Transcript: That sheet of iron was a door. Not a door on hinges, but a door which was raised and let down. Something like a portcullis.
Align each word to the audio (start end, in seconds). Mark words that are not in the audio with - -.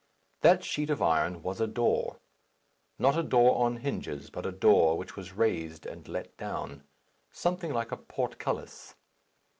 That 0.39 0.63
sheet 0.63 0.89
of 0.89 0.99
iron 0.99 1.43
was 1.43 1.61
a 1.61 1.67
door. 1.67 2.17
Not 2.97 3.15
a 3.15 3.21
door 3.21 3.63
on 3.63 3.77
hinges, 3.81 4.31
but 4.31 4.47
a 4.47 4.51
door 4.51 4.97
which 4.97 5.15
was 5.15 5.33
raised 5.33 5.85
and 5.85 6.07
let 6.07 6.35
down. 6.37 6.81
Something 7.31 7.71
like 7.71 7.91
a 7.91 7.97
portcullis. 7.97 8.95